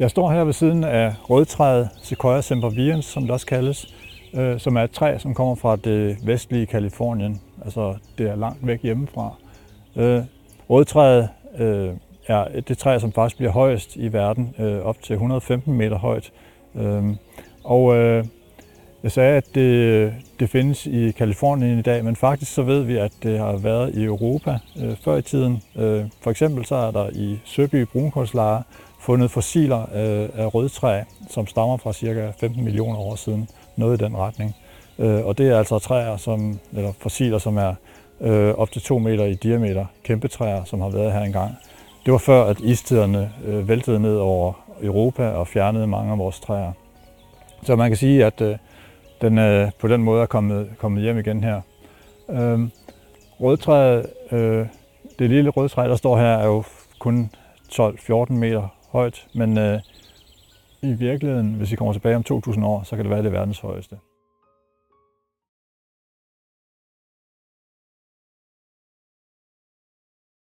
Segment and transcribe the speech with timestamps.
[0.00, 3.94] Jeg står her ved siden af rødtræet Sequoia sempervirens, som det også kaldes,
[4.34, 7.40] øh, som er et træ, som kommer fra det vestlige Kalifornien.
[7.64, 9.34] Altså, det er langt væk hjemmefra.
[9.96, 10.22] Øh,
[10.70, 11.28] rødtræet
[11.58, 11.90] øh,
[12.26, 16.32] er det træ, som faktisk bliver højest i verden, øh, op til 115 meter højt.
[16.74, 17.04] Øh,
[17.64, 18.24] og øh,
[19.02, 22.96] jeg sagde, at det, det findes i Kalifornien i dag, men faktisk så ved vi,
[22.96, 25.62] at det har været i Europa øh, før i tiden.
[25.76, 28.62] Øh, for eksempel så er der i Søby Brunkålslejre
[29.00, 32.32] fundet fossiler øh, af rødtræ, som stammer fra ca.
[32.40, 33.48] 15 millioner år siden.
[33.76, 34.54] Noget i den retning.
[34.98, 37.74] Øh, og det er altså træer, som, eller fossiler, som er
[38.20, 39.86] øh, op til 2 meter i diameter.
[40.04, 41.56] Kæmpe træer, som har været her engang.
[42.04, 46.40] Det var før, at istiderne øh, væltede ned over Europa og fjernede mange af vores
[46.40, 46.72] træer.
[47.62, 48.56] Så man kan sige, at øh,
[49.20, 51.60] den øh, på den måde er kommet, kommet hjem igen her.
[52.30, 52.60] Øh,
[53.40, 54.66] rødtræet, øh,
[55.18, 56.64] det lille rødtræ, der står her, er jo
[56.98, 57.30] kun
[57.72, 59.80] 12-14 meter højt, men øh,
[60.82, 63.60] i virkeligheden, hvis vi kommer tilbage om 2000 år, så kan det være det verdens
[63.60, 63.96] højeste.